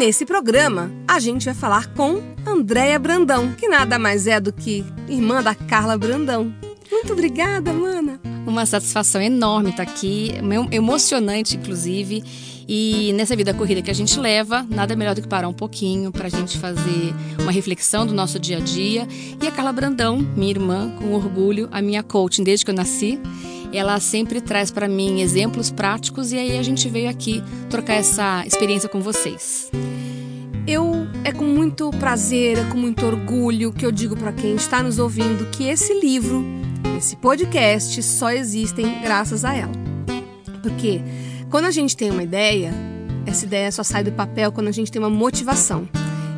[0.00, 4.82] Nesse programa, a gente vai falar com Andréia Brandão, que nada mais é do que
[5.06, 6.54] irmã da Carla Brandão.
[6.90, 8.18] Muito obrigada, mana.
[8.46, 10.32] Uma satisfação enorme estar aqui,
[10.72, 12.24] emocionante, inclusive.
[12.66, 16.10] E nessa vida corrida que a gente leva, nada melhor do que parar um pouquinho
[16.10, 19.06] para a gente fazer uma reflexão do nosso dia a dia.
[19.38, 23.20] E a Carla Brandão, minha irmã, com orgulho, a minha coaching desde que eu nasci,
[23.72, 28.44] ela sempre traz para mim exemplos práticos e aí a gente veio aqui trocar essa
[28.46, 29.70] experiência com vocês.
[30.70, 34.80] Eu é com muito prazer, é com muito orgulho que eu digo para quem está
[34.80, 36.44] nos ouvindo que esse livro,
[36.96, 39.72] esse podcast só existem graças a ela.
[40.62, 41.02] Porque
[41.50, 42.72] quando a gente tem uma ideia,
[43.26, 45.88] essa ideia só sai do papel quando a gente tem uma motivação.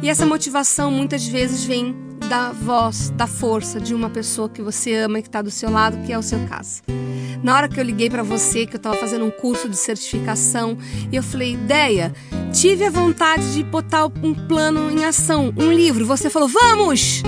[0.00, 1.94] E essa motivação muitas vezes vem
[2.26, 5.70] da voz, da força de uma pessoa que você ama e que está do seu
[5.70, 6.80] lado, que é o seu caso.
[7.42, 10.78] Na hora que eu liguei para você, que eu estava fazendo um curso de certificação,
[11.10, 12.14] e eu falei, ideia,
[12.52, 16.06] tive a vontade de botar um plano em ação, um livro.
[16.06, 17.22] Você falou, vamos!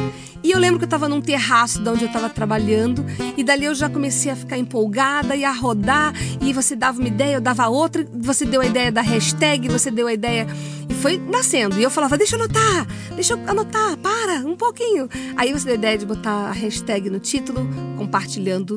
[0.45, 3.05] E eu lembro que eu estava num terraço de onde eu estava trabalhando,
[3.35, 7.09] e dali eu já comecei a ficar empolgada e a rodar, e você dava uma
[7.09, 10.47] ideia, eu dava outra, você deu a ideia da hashtag, você deu a ideia.
[10.87, 11.81] E foi nascendo.
[11.81, 15.09] E eu falava, deixa eu anotar, deixa eu anotar, para, um pouquinho.
[15.35, 18.77] Aí você deu a ideia de botar a hashtag no título, compartilhando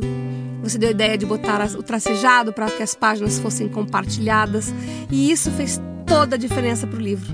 [0.62, 4.74] você deu a ideia de botar o tracejado para que as páginas fossem compartilhadas,
[5.12, 7.34] e isso fez toda a diferença para o livro.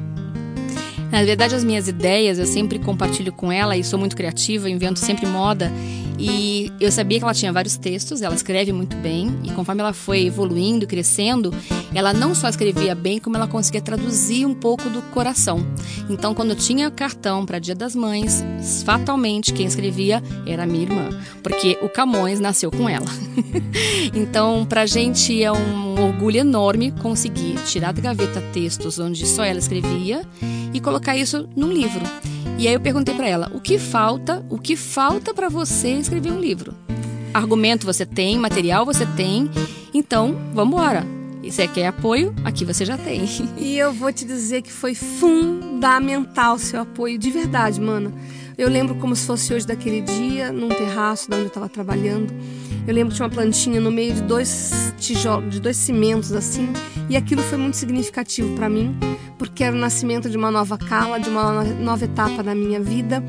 [1.12, 5.00] Na verdade, as minhas ideias eu sempre compartilho com ela e sou muito criativa, invento
[5.00, 5.72] sempre moda.
[6.18, 9.94] E eu sabia que ela tinha vários textos, ela escreve muito bem, e conforme ela
[9.94, 11.54] foi evoluindo, crescendo,
[11.94, 15.66] ela não só escrevia bem, como ela conseguia traduzir um pouco do coração.
[16.10, 18.44] Então, quando eu tinha cartão para Dia das Mães,
[18.86, 21.10] fatalmente quem escrevia era a minha irmã,
[21.42, 23.08] porque o Camões nasceu com ela.
[24.14, 29.60] então, pra gente é um orgulho enorme conseguir tirar da gaveta textos onde só ela
[29.60, 30.22] escrevia
[30.74, 32.02] e colocar isso num livro.
[32.58, 34.46] E aí eu perguntei para ela: "O que falta?
[34.50, 36.74] O que falta para você escrever um livro?"
[37.34, 39.50] Argumento você tem, material você tem,
[39.94, 41.06] então vamos embora.
[41.42, 42.34] E você quer apoio?
[42.46, 43.26] Aqui você já tem.
[43.58, 48.14] E eu vou te dizer que foi fundamental seu apoio, de verdade, mana.
[48.58, 52.34] Eu lembro como se fosse hoje daquele dia, num terraço onde eu estava trabalhando.
[52.86, 56.72] Eu lembro que tinha uma plantinha no meio de dois tijolos, de dois cimentos assim,
[57.10, 58.98] e aquilo foi muito significativo para mim,
[59.38, 63.24] porque era o nascimento de uma nova cala, de uma nova etapa da minha vida.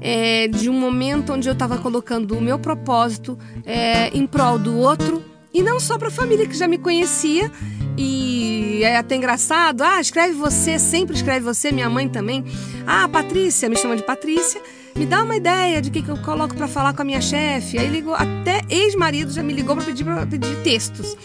[0.00, 3.36] É, de um momento onde eu estava colocando o meu propósito
[3.66, 7.50] é, em prol do outro e não só para a família que já me conhecia
[7.96, 9.82] e é até engraçado.
[9.82, 12.44] Ah, escreve você, sempre escreve você, minha mãe também.
[12.86, 14.62] Ah, Patrícia, me chama de Patrícia.
[14.98, 17.78] Me dá uma ideia de que, que eu coloco para falar com a minha chefe.
[17.78, 21.16] Aí ligou, até ex-marido já me ligou para pedir, pedir textos.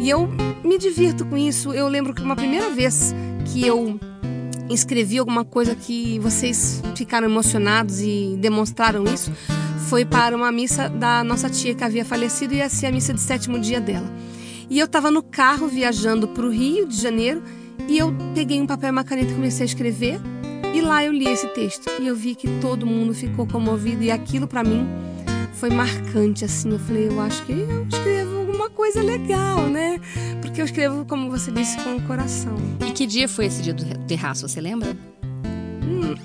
[0.00, 0.28] E eu
[0.64, 1.72] me divirto com isso.
[1.72, 3.14] Eu lembro que uma primeira vez
[3.44, 4.00] que eu
[4.68, 9.32] escrevi alguma coisa que vocês ficaram emocionados e demonstraram isso
[9.88, 13.14] foi para uma missa da nossa tia que havia falecido e ia ser a missa
[13.14, 14.12] de sétimo dia dela.
[14.68, 17.44] E eu estava no carro viajando para o Rio de Janeiro
[17.88, 20.20] e eu peguei um papel e uma caneta e comecei a escrever.
[20.72, 24.10] E lá eu li esse texto e eu vi que todo mundo ficou comovido e
[24.10, 24.86] aquilo para mim
[25.54, 26.70] foi marcante assim.
[26.70, 30.00] Eu falei, eu acho que eu escrevo alguma coisa legal, né?
[30.40, 32.54] Porque eu escrevo, como você disse, com o coração.
[32.86, 34.96] E que dia foi esse dia do terraço, você lembra?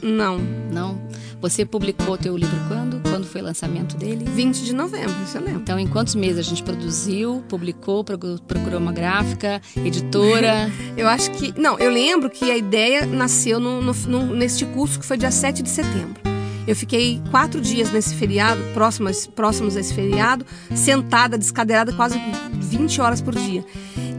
[0.01, 0.40] Não.
[0.72, 1.01] Não?
[1.41, 3.00] Você publicou o teu livro quando?
[3.01, 4.25] Quando foi o lançamento dele?
[4.25, 5.61] 20 de novembro, isso eu lembro.
[5.61, 10.72] Então, em quantos meses a gente produziu, publicou, procurou uma gráfica, editora?
[10.97, 11.53] eu acho que...
[11.59, 15.32] Não, eu lembro que a ideia nasceu no, no, no, neste curso que foi dia
[15.32, 16.22] 7 de setembro.
[16.67, 22.20] Eu fiquei quatro dias nesse feriado, próximos, próximos a esse feriado, sentada, descadeirada, quase
[22.53, 23.64] 20 horas por dia.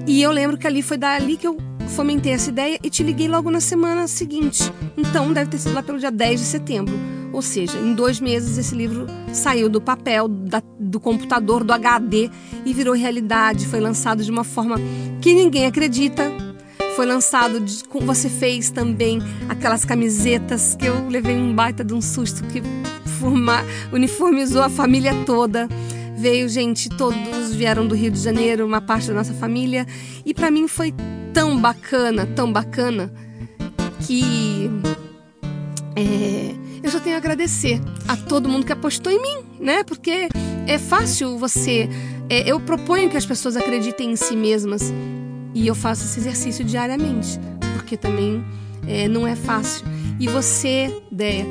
[0.07, 1.57] E eu lembro que ali foi dali que eu
[1.89, 4.73] fomentei essa ideia e te liguei logo na semana seguinte.
[4.97, 6.95] Então deve ter sido lá pelo dia 10 de setembro.
[7.33, 12.31] Ou seja, em dois meses esse livro saiu do papel, da, do computador, do HD
[12.65, 13.67] e virou realidade.
[13.67, 14.77] Foi lançado de uma forma
[15.21, 16.33] que ninguém acredita.
[16.95, 22.01] Foi lançado, de, você fez também aquelas camisetas que eu levei um baita de um
[22.01, 22.63] susto que
[23.93, 25.69] uniformizou a família toda.
[26.17, 29.87] Veio gente, todos vieram do Rio de Janeiro, uma parte da nossa família,
[30.25, 30.95] e para mim foi
[31.37, 33.13] tão bacana, tão bacana,
[34.07, 34.71] que
[35.95, 37.79] é, eu só tenho a agradecer
[38.09, 39.85] a todo mundo que apostou em mim, né?
[39.85, 40.31] Porque
[40.67, 41.91] é fácil você.
[42.31, 44.91] É, eu proponho que as pessoas acreditem em si mesmas
[45.53, 47.39] e eu faço esse exercício diariamente,
[47.75, 48.43] porque também
[48.89, 49.85] é, não é fácil.
[50.19, 51.45] E você, Deia,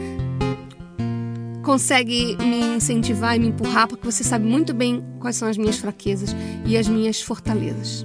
[1.63, 5.77] consegue me incentivar e me empurrar porque você sabe muito bem quais são as minhas
[5.77, 6.35] fraquezas
[6.65, 8.03] e as minhas fortalezas.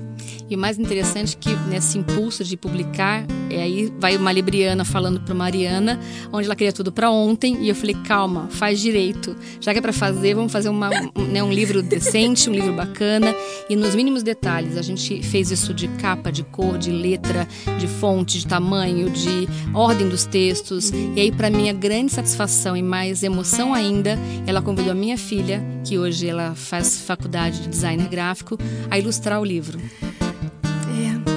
[0.50, 4.85] E o mais interessante é que nesse impulso de publicar, é aí vai uma libriana
[4.85, 6.00] falando para Mariana,
[6.32, 9.37] onde ela queria tudo para ontem, e eu falei: calma, faz direito.
[9.61, 12.73] Já que é para fazer, vamos fazer uma, um, né, um livro decente, um livro
[12.73, 13.32] bacana,
[13.69, 14.76] e nos mínimos detalhes.
[14.76, 17.47] A gente fez isso de capa, de cor, de letra,
[17.79, 20.91] de fonte, de tamanho, de ordem dos textos.
[21.14, 24.19] E aí, para minha grande satisfação e mais emoção ainda,
[24.49, 28.58] ela convidou a minha filha, que hoje ela faz faculdade de designer gráfico,
[28.91, 29.79] a ilustrar o livro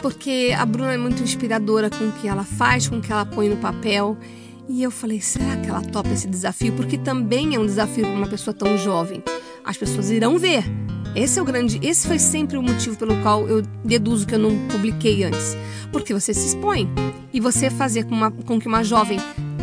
[0.04, 3.26] porque a Bruna é muito inspiradora com o que ela faz, com o que ela
[3.26, 4.18] põe no papel.
[4.68, 6.74] E eu falei, será que ela topa esse desafio?
[6.74, 9.24] Porque também é um desafio para uma pessoa tão jovem.
[9.64, 10.66] As pessoas irão ver.
[11.16, 14.40] Esse é o grande, esse foi sempre o motivo pelo qual eu deduzo que eu
[14.40, 15.56] não publiquei antes,
[15.92, 16.90] porque você se expõe
[17.32, 19.20] e você fazer com, uma, com que uma jovem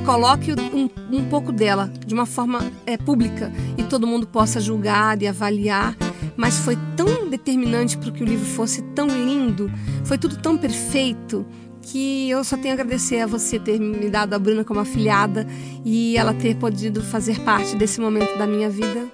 [0.07, 5.21] coloque um, um pouco dela de uma forma é, pública e todo mundo possa julgar
[5.21, 5.97] e avaliar
[6.37, 9.71] mas foi tão determinante para que o livro fosse tão lindo,
[10.05, 11.47] foi tudo tão perfeito
[11.83, 15.47] que eu só tenho a agradecer a você ter me dado a Bruna como afilhada
[15.85, 19.09] e ela ter podido fazer parte desse momento da minha vida.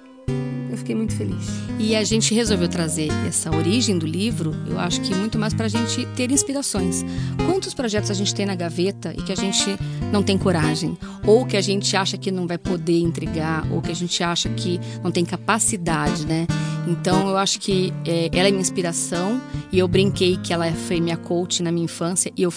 [0.69, 1.47] Eu fiquei muito feliz.
[1.79, 5.65] E a gente resolveu trazer essa origem do livro, eu acho que muito mais para
[5.65, 7.03] a gente ter inspirações.
[7.45, 9.77] Quantos projetos a gente tem na gaveta e que a gente
[10.11, 10.97] não tem coragem?
[11.25, 14.49] Ou que a gente acha que não vai poder entregar, ou que a gente acha
[14.49, 16.45] que não tem capacidade, né?
[16.87, 19.41] Então eu acho que é, ela é minha inspiração
[19.71, 22.53] e eu brinquei que ela foi minha coach na minha infância e, eu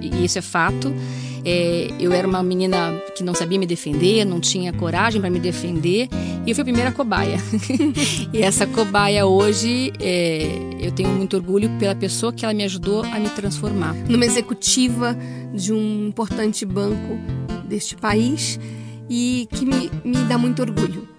[0.00, 0.92] e isso é fato.
[1.44, 5.40] É, eu era uma menina que não sabia me defender, não tinha coragem para me
[5.40, 6.08] defender
[6.46, 7.38] e eu fui a primeira cobaia.
[8.32, 10.46] e essa cobaia hoje é,
[10.80, 13.94] eu tenho muito orgulho pela pessoa que ela me ajudou a me transformar.
[14.08, 15.16] Numa executiva
[15.52, 17.18] de um importante banco
[17.64, 18.60] deste país
[19.08, 21.11] e que me, me dá muito orgulho.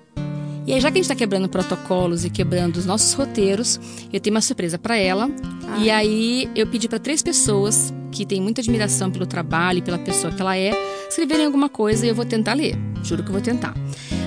[0.65, 3.79] E aí, já que a gente está quebrando protocolos e quebrando os nossos roteiros,
[4.11, 5.29] eu tenho uma surpresa para ela.
[5.79, 9.97] E aí, eu pedi para três pessoas que têm muita admiração pelo trabalho e pela
[9.97, 10.71] pessoa que ela é,
[11.09, 12.77] escreverem alguma coisa e eu vou tentar ler.
[13.03, 13.73] Juro que eu vou tentar.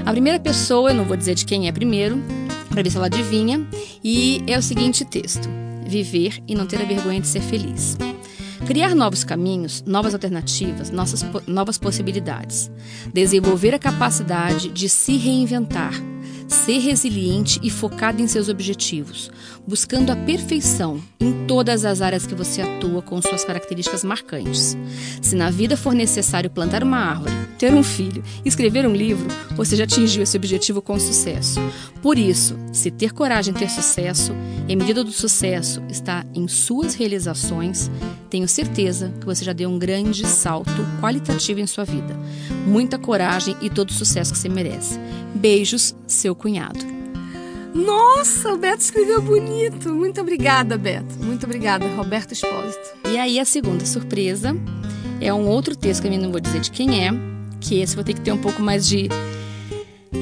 [0.05, 2.23] A primeira pessoa, eu não vou dizer de quem é primeiro,
[2.69, 3.67] para ver se ela adivinha,
[4.05, 5.49] e é o seguinte texto:
[5.87, 7.97] Viver e não ter a vergonha de ser feliz.
[8.67, 12.71] Criar novos caminhos, novas alternativas, nossas, novas possibilidades.
[13.15, 15.95] Desenvolver a capacidade de se reinventar
[16.49, 19.31] ser resiliente e focado em seus objetivos,
[19.67, 24.77] buscando a perfeição em todas as áreas que você atua com suas características marcantes.
[25.21, 29.27] Se na vida for necessário plantar uma árvore, ter um filho, escrever um livro,
[29.57, 31.61] você já atingiu esse objetivo com sucesso.
[32.03, 34.33] Por isso, se ter coragem em ter sucesso,
[34.69, 37.91] e a medida do sucesso está em suas realizações,
[38.31, 40.71] tenho certeza que você já deu um grande salto
[41.01, 42.17] qualitativo em sua vida.
[42.67, 44.99] Muita coragem e todo o sucesso que você merece.
[45.35, 46.96] Beijos, seu cunhado.
[47.77, 49.93] Nossa, o Beto escreveu bonito.
[49.95, 51.19] Muito obrigada, Beto.
[51.23, 52.97] Muito obrigada, Roberto Espósito.
[53.07, 54.57] E aí, a segunda surpresa
[55.21, 57.11] é um outro texto que eu não vou dizer de quem é,
[57.61, 59.09] que esse vou ter que ter um pouco mais de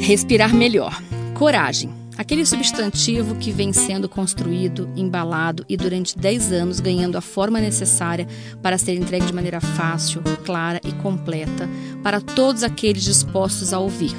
[0.01, 1.01] respirar melhor.
[1.35, 1.93] Coragem.
[2.17, 8.27] Aquele substantivo que vem sendo construído, embalado e durante 10 anos ganhando a forma necessária
[8.63, 11.69] para ser entregue de maneira fácil, clara e completa
[12.03, 14.15] para todos aqueles dispostos a ouvir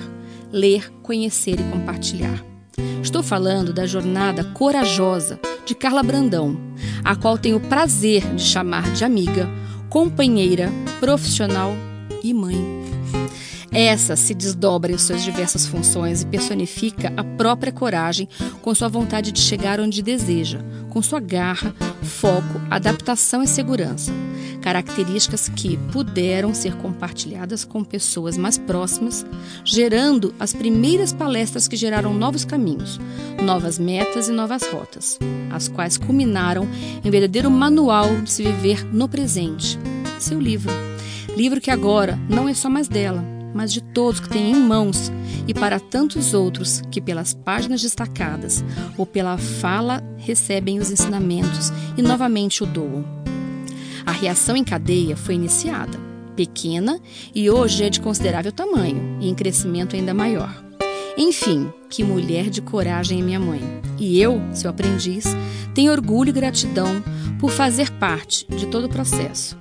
[0.52, 2.55] ler, conhecer e compartilhar.
[3.02, 6.58] Estou falando da jornada corajosa de Carla Brandão,
[7.04, 9.48] a qual tenho o prazer de chamar de amiga,
[9.90, 11.74] companheira, profissional
[12.24, 12.85] e mãe.
[13.76, 18.30] Essa se desdobra em suas diversas funções e personifica a própria coragem
[18.62, 24.14] com sua vontade de chegar onde deseja, com sua garra, foco, adaptação e segurança
[24.66, 29.24] características que puderam ser compartilhadas com pessoas mais próximas,
[29.64, 33.00] gerando as primeiras palestras que geraram novos caminhos,
[33.44, 35.20] novas metas e novas rotas,
[35.52, 36.68] as quais culminaram
[37.04, 39.78] em verdadeiro manual de se viver no presente.
[40.20, 40.74] Seu livro.
[41.38, 45.10] Livro que agora não é só mais dela, mas de todos que têm em mãos
[45.48, 48.64] e para tantos outros que, pelas páginas destacadas
[48.98, 53.06] ou pela fala, recebem os ensinamentos e novamente o doam.
[54.06, 55.98] A reação em cadeia foi iniciada,
[56.36, 57.00] pequena
[57.34, 60.64] e hoje é de considerável tamanho e em crescimento ainda maior.
[61.18, 63.62] Enfim, que mulher de coragem é minha mãe.
[63.98, 65.26] E eu, seu aprendiz,
[65.74, 67.02] tenho orgulho e gratidão
[67.40, 69.58] por fazer parte de todo o processo,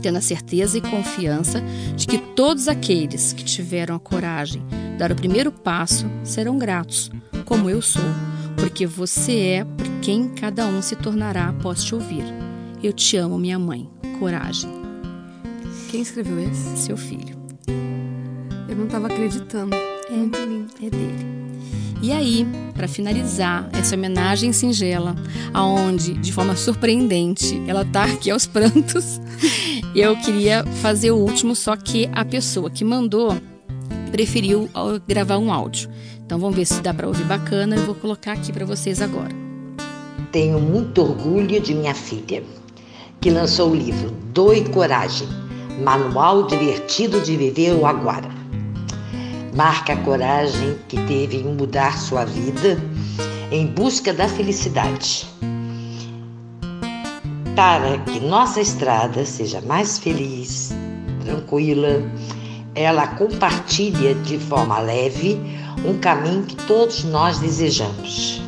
[0.00, 1.62] tendo a certeza e confiança
[1.96, 4.62] de que todos aqueles que tiveram a coragem
[4.92, 7.10] de dar o primeiro passo serão gratos,
[7.44, 8.02] como eu sou,
[8.56, 12.24] porque você é por quem cada um se tornará após te ouvir.
[12.82, 13.88] Eu te amo, minha mãe.
[14.18, 14.70] Coragem.
[15.90, 16.76] Quem escreveu esse?
[16.76, 17.36] Seu filho.
[18.68, 19.74] Eu não estava acreditando.
[19.74, 21.38] É, é dele.
[22.00, 25.16] E aí, para finalizar essa homenagem singela,
[25.52, 29.20] aonde de forma surpreendente ela tá aqui aos prantos,
[29.94, 33.36] eu queria fazer o último, só que a pessoa que mandou
[34.10, 34.68] preferiu
[35.06, 35.90] gravar um áudio.
[36.24, 37.76] Então vamos ver se dá para ouvir bacana.
[37.76, 39.34] Eu vou colocar aqui para vocês agora.
[40.30, 42.42] Tenho muito orgulho de minha filha,
[43.20, 45.26] que lançou o livro Doe Coragem,
[45.82, 48.28] Manual Divertido de Viver o Agora.
[49.56, 52.78] Marca a coragem que teve em mudar sua vida
[53.50, 55.26] em busca da felicidade.
[57.58, 60.72] Para que nossa estrada seja mais feliz,
[61.24, 62.08] tranquila,
[62.72, 65.40] ela compartilha de forma leve
[65.84, 68.40] um caminho que todos nós desejamos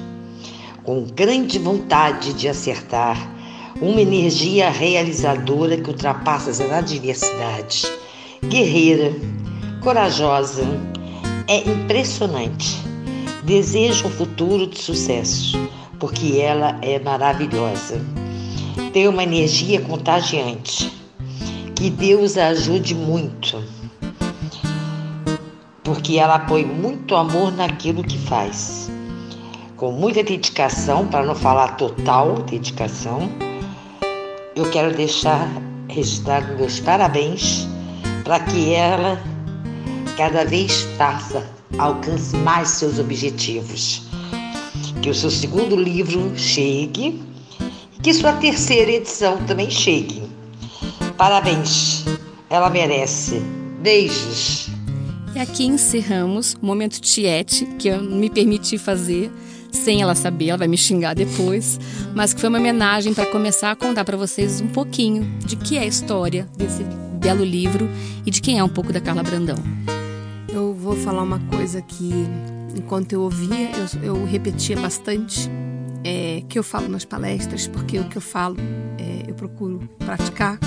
[0.85, 3.19] com grande vontade de acertar,
[3.83, 7.91] uma energia realizadora que ultrapassa as adversidades,
[8.45, 9.13] guerreira,
[9.83, 10.63] corajosa,
[11.49, 12.81] é impressionante.
[13.43, 15.59] Deseja um futuro de sucesso,
[15.99, 18.20] porque ela é maravilhosa.
[18.93, 20.93] Tem uma energia contagiante.
[21.75, 23.65] Que Deus a ajude muito,
[25.83, 28.91] porque ela põe muito amor naquilo que faz
[29.81, 33.31] com muita dedicação, para não falar total dedicação.
[34.55, 35.49] Eu quero deixar
[35.89, 37.67] registrado meus parabéns
[38.23, 39.19] para que ela
[40.19, 44.03] cada vez faça, alcance mais seus objetivos.
[45.01, 47.19] Que o seu segundo livro chegue
[48.03, 50.23] que sua terceira edição também chegue.
[51.17, 52.05] Parabéns,
[52.49, 53.43] ela merece.
[53.81, 54.69] Beijos.
[55.35, 59.31] E aqui encerramos o momento Tiete, que eu me permiti fazer
[59.71, 61.79] sem ela saber, ela vai me xingar depois,
[62.15, 65.77] mas que foi uma homenagem para começar a contar para vocês um pouquinho de que
[65.77, 66.83] é a história desse
[67.21, 67.89] belo livro
[68.27, 69.57] e de quem é um pouco da Carla Brandão.
[70.49, 72.13] Eu vou falar uma coisa que,
[72.75, 73.71] enquanto eu ouvia,
[74.03, 75.49] eu, eu repetia bastante,
[76.05, 78.57] é, que eu falo nas palestras, porque o que eu falo
[78.99, 80.59] é, eu procuro praticar.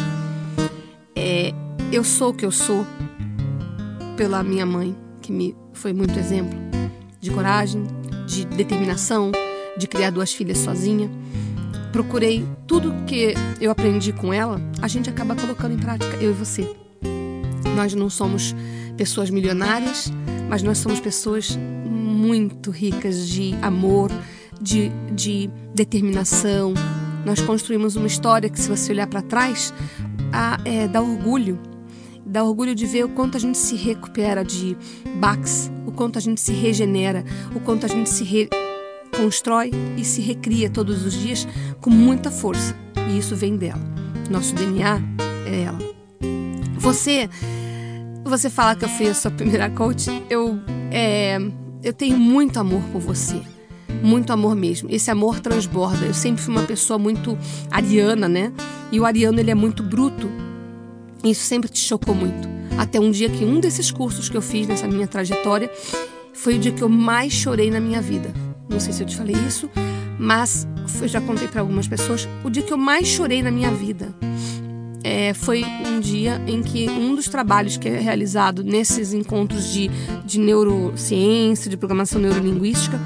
[1.16, 1.54] É,
[1.92, 2.86] eu sou o que eu sou
[4.18, 6.58] pela minha mãe, que me foi muito exemplo
[7.20, 7.84] de coragem,
[8.28, 9.32] de determinação,
[9.78, 11.10] de criar duas filhas sozinha.
[11.92, 16.34] Procurei tudo que eu aprendi com ela, a gente acaba colocando em prática, eu e
[16.34, 16.76] você.
[17.76, 18.54] Nós não somos
[18.98, 20.12] pessoas milionárias,
[20.50, 24.12] mas nós somos pessoas muito ricas de amor,
[24.64, 26.74] de, de determinação.
[27.26, 29.74] Nós construímos uma história que, se você olhar para trás,
[30.32, 31.60] a, é, dá orgulho.
[32.26, 34.78] Dá orgulho de ver o quanto a gente se recupera de
[35.20, 40.70] baques, quanto a gente se regenera, o quanto a gente se reconstrói e se recria
[40.70, 41.48] todos os dias
[41.82, 42.76] com muita força.
[43.10, 43.82] E isso vem dela.
[44.30, 45.02] Nosso DNA
[45.46, 45.80] é ela.
[46.78, 47.30] Você,
[48.24, 50.10] você fala que eu fui a sua primeira coach.
[50.30, 50.60] Eu,
[50.92, 51.38] é,
[51.84, 53.42] eu tenho muito amor por você
[54.02, 54.90] muito amor mesmo.
[54.92, 56.06] Esse amor transborda.
[56.06, 57.38] Eu sempre fui uma pessoa muito
[57.70, 58.52] ariana, né?
[58.92, 60.30] E o ariano ele é muito bruto.
[61.24, 62.48] Isso sempre te chocou muito.
[62.78, 65.72] Até um dia que um desses cursos que eu fiz nessa minha trajetória
[66.34, 68.34] foi o dia que eu mais chorei na minha vida.
[68.70, 69.70] Não sei se eu te falei isso,
[70.20, 70.68] mas
[71.02, 72.28] eu já contei para algumas pessoas.
[72.44, 74.14] O dia que eu mais chorei na minha vida
[75.04, 79.92] é, foi um dia em que um dos trabalhos que é realizado nesses encontros de,
[80.26, 83.00] de neurociência, de programação neurolinguística,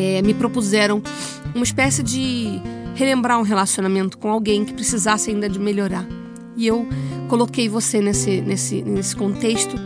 [0.00, 1.02] é, me propuseram
[1.54, 2.60] uma espécie de
[2.94, 6.06] relembrar um relacionamento com alguém que precisasse ainda de melhorar.
[6.56, 6.86] E eu
[7.28, 9.76] coloquei você nesse, nesse, nesse contexto.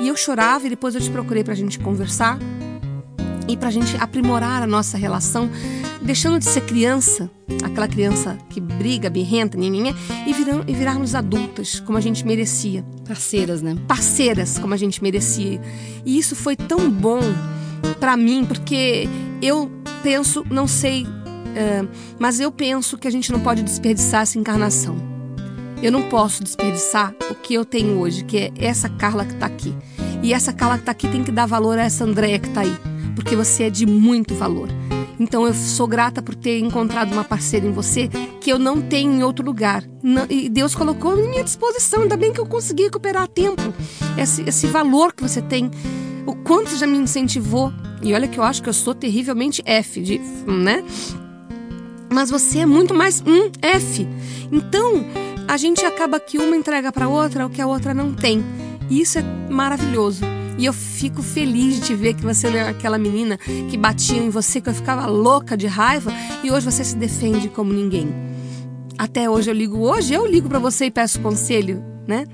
[0.00, 2.38] E eu chorava e depois eu te procurei para a gente conversar
[3.48, 5.50] e para a gente aprimorar a nossa relação,
[6.00, 7.30] deixando de ser criança,
[7.62, 9.94] aquela criança que briga, birrenta, nhenhenhé,
[10.26, 12.84] e, viram, e virarmos adultas, como a gente merecia.
[13.06, 13.76] Parceiras, né?
[13.86, 15.60] Parceiras, como a gente merecia.
[16.04, 17.20] E isso foi tão bom
[17.98, 19.08] para mim, porque
[19.40, 19.70] eu
[20.02, 24.96] penso, não sei, uh, mas eu penso que a gente não pode desperdiçar essa encarnação.
[25.82, 29.46] Eu não posso desperdiçar o que eu tenho hoje, que é essa Carla que está
[29.46, 29.74] aqui.
[30.22, 32.60] E essa Carla que está aqui tem que dar valor a essa Andréia que está
[32.60, 32.76] aí,
[33.16, 34.68] porque você é de muito valor.
[35.18, 38.08] Então eu sou grata por ter encontrado uma parceira em você
[38.40, 39.84] que eu não tenho em outro lugar.
[40.28, 42.02] e Deus colocou à minha disposição.
[42.02, 43.62] Ainda bem que eu consegui recuperar a tempo
[44.18, 45.70] esse, esse valor que você tem
[46.26, 47.72] o quanto já me incentivou.
[48.02, 50.84] E olha que eu acho que eu sou terrivelmente F, de, né?
[52.12, 54.06] Mas você é muito mais um F.
[54.50, 55.04] Então,
[55.48, 58.44] a gente acaba que uma entrega para outra o que a outra não tem.
[58.90, 60.24] E isso é maravilhoso.
[60.58, 63.38] E eu fico feliz de ver que você é aquela menina
[63.70, 66.12] que batia em você, que eu ficava louca de raiva,
[66.44, 68.12] e hoje você se defende como ninguém.
[68.98, 72.26] Até hoje eu ligo, hoje eu ligo para você e peço conselho, né?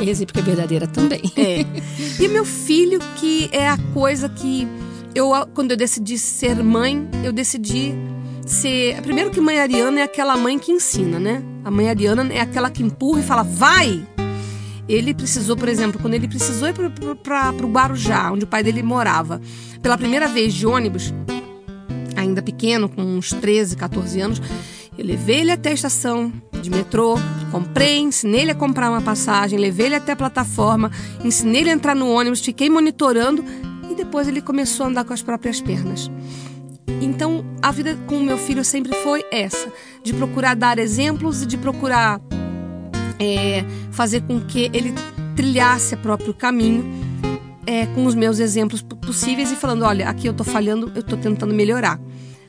[0.00, 1.22] E recíproca verdadeira também.
[1.36, 1.64] É.
[2.22, 4.66] E meu filho, que é a coisa que
[5.14, 7.94] eu, quando eu decidi ser mãe, eu decidi
[8.46, 9.00] ser.
[9.02, 11.42] Primeiro que mãe Ariana é aquela mãe que ensina, né?
[11.64, 14.06] A mãe Ariana é aquela que empurra e fala, vai!
[14.88, 18.82] Ele precisou, por exemplo, quando ele precisou ir para o Guarujá, onde o pai dele
[18.82, 19.40] morava,
[19.82, 21.12] pela primeira vez de ônibus,
[22.16, 24.42] ainda pequeno, com uns 13, 14 anos,
[24.96, 27.16] eu levei ele até a estação de metrô,
[27.50, 30.90] comprei, ensinei ele a comprar uma passagem, levei ele até a plataforma,
[31.24, 33.44] ensinei ele a entrar no ônibus, fiquei monitorando
[33.90, 36.10] e depois ele começou a andar com as próprias pernas.
[37.00, 39.72] Então, a vida com o meu filho sempre foi essa,
[40.02, 42.20] de procurar dar exemplos e de procurar
[43.18, 44.94] é, fazer com que ele
[45.36, 46.84] trilhasse o próprio caminho
[47.66, 51.18] é, com os meus exemplos possíveis e falando, olha, aqui eu estou falhando, eu estou
[51.18, 52.00] tentando melhorar,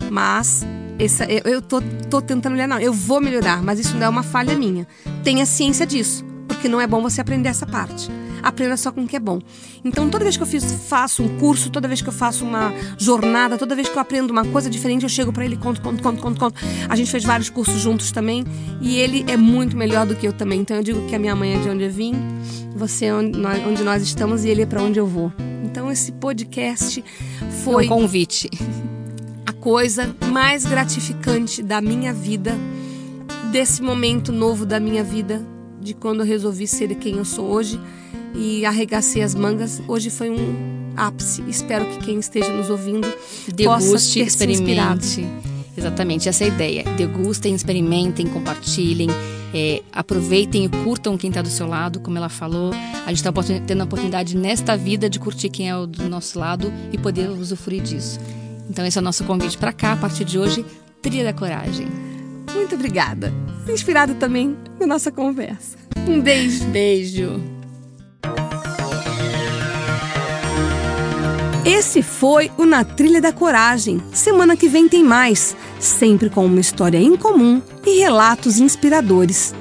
[0.10, 0.66] mas
[1.00, 4.24] essa, eu tô, tô tentando melhorar, não, eu vou melhorar, mas isso não é uma
[4.24, 4.88] falha minha.
[5.24, 8.10] Tenha ciência disso, porque não é bom você aprender essa parte
[8.42, 9.40] aprenda só com o que é bom.
[9.84, 12.74] Então, toda vez que eu fiz, faço um curso, toda vez que eu faço uma
[12.98, 16.02] jornada, toda vez que eu aprendo uma coisa diferente, eu chego para ele, conto, conto,
[16.02, 16.62] conto, conto, conto.
[16.88, 18.46] A gente fez vários cursos juntos também
[18.82, 20.62] e ele é muito melhor do que eu também.
[20.62, 22.14] Então, eu digo que a minha mãe é de onde eu vim,
[22.76, 25.32] você é onde nós, onde nós estamos e ele é para onde eu vou.
[25.64, 27.04] Então, esse podcast
[27.64, 27.86] foi.
[27.86, 28.50] Um convite.
[29.60, 32.56] Coisa mais gratificante da minha vida,
[33.52, 35.46] desse momento novo da minha vida,
[35.82, 37.80] de quando eu resolvi ser quem eu sou hoje
[38.34, 39.82] e arregacei as mangas.
[39.86, 41.44] Hoje foi um ápice.
[41.48, 43.06] Espero que quem esteja nos ouvindo
[43.54, 45.28] Deguste, possa ter experimente.
[45.76, 46.84] Exatamente, essa é a ideia.
[46.96, 49.10] Degustem, experimentem, compartilhem,
[49.54, 52.72] é, aproveitem e curtam quem está do seu lado, como ela falou.
[53.06, 53.32] A gente está
[53.66, 57.82] tendo a oportunidade nesta vida de curtir quem é do nosso lado e poder usufruir
[57.82, 58.20] disso.
[58.70, 60.66] Então esse é o nosso convite para cá, a partir de hoje,
[61.02, 61.88] Trilha da Coragem.
[62.54, 63.34] Muito obrigada.
[63.68, 65.78] Inspirado também na nossa conversa.
[66.08, 66.66] Um beijo.
[66.66, 67.42] Beijo.
[71.66, 74.02] Esse foi o Na Trilha da Coragem.
[74.14, 79.54] Semana que vem tem mais, sempre com uma história incomum e relatos inspiradores.